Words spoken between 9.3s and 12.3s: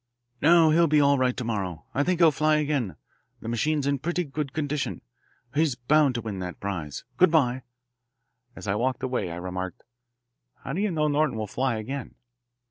I remarked, "How do you know Norton will fly again?"